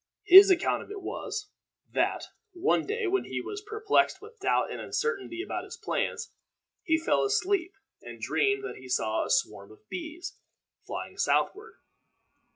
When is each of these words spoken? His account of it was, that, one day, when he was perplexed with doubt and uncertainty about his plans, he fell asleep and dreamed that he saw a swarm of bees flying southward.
His 0.25 0.49
account 0.49 0.81
of 0.81 0.89
it 0.89 1.03
was, 1.03 1.51
that, 1.93 2.25
one 2.53 2.87
day, 2.87 3.05
when 3.05 3.25
he 3.25 3.39
was 3.39 3.61
perplexed 3.61 4.19
with 4.19 4.39
doubt 4.39 4.71
and 4.71 4.81
uncertainty 4.81 5.43
about 5.43 5.63
his 5.63 5.77
plans, 5.77 6.33
he 6.81 6.97
fell 6.97 7.23
asleep 7.23 7.75
and 8.01 8.19
dreamed 8.19 8.63
that 8.63 8.77
he 8.77 8.89
saw 8.89 9.23
a 9.23 9.29
swarm 9.29 9.71
of 9.71 9.87
bees 9.89 10.39
flying 10.87 11.19
southward. 11.19 11.75